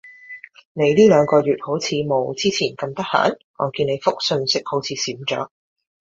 [0.73, 3.37] 你呢兩個月好似冇之前咁得閒？
[3.59, 5.49] 我見你覆訊息好似少咗